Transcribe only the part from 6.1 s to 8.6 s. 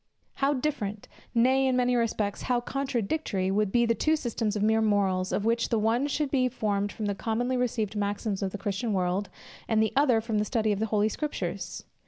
be formed from the commonly received maxims of the